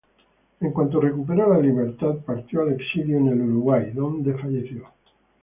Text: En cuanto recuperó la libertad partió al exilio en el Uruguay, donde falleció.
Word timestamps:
En 0.61 0.71
cuanto 0.71 0.99
recuperó 0.99 1.53
la 1.53 1.59
libertad 1.59 2.15
partió 2.25 2.63
al 2.63 2.73
exilio 2.73 3.19
en 3.19 3.27
el 3.27 3.39
Uruguay, 3.41 3.91
donde 3.93 4.33
falleció. 4.33 4.87